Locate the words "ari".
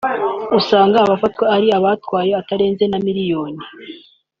1.55-1.67